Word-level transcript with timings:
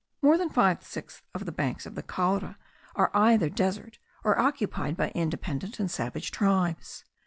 More 0.23 0.35
than 0.35 0.49
five 0.49 0.83
sixths 0.83 1.21
of 1.35 1.45
the 1.45 1.51
banks 1.51 1.85
of 1.85 1.93
the 1.93 2.01
Caura 2.01 2.57
are 2.95 3.11
either 3.13 3.51
desert, 3.51 3.99
or 4.23 4.39
occupied 4.39 4.97
by 4.97 5.09
independent 5.11 5.79
and 5.79 5.91
savage 5.91 6.31
tribes. 6.31 7.05